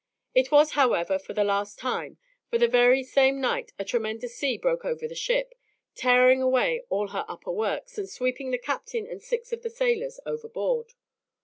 It 0.33 0.49
was, 0.49 0.71
however, 0.71 1.19
for 1.19 1.33
the 1.33 1.43
last 1.43 1.77
time, 1.77 2.17
for 2.49 2.57
the 2.57 2.67
very 2.67 3.03
same 3.03 3.39
night 3.39 3.71
a 3.77 3.85
tremendous 3.85 4.35
sea 4.35 4.57
broke 4.57 4.83
over 4.83 5.07
the 5.07 5.13
ship, 5.13 5.53
tearing 5.93 6.41
away 6.41 6.81
all 6.89 7.09
her 7.09 7.23
upper 7.27 7.51
works, 7.51 7.99
and 7.99 8.09
sweeping 8.09 8.49
the 8.49 8.57
captain 8.57 9.05
and 9.05 9.21
six 9.21 9.53
of 9.53 9.61
the 9.61 9.69
sailors 9.69 10.19
overboard. 10.25 10.93